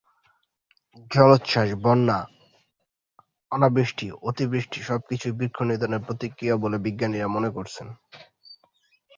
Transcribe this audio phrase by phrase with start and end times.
[1.11, 2.19] জলোচ্ছাস, বন্যা,
[3.51, 7.87] অনাবৃষ্টি, অতিবৃষ্টি সব কিছুই বৃক্ষনিধণের প্রতিক্রিয়া বলে বিজ্ঞানীরা মনে করছেন।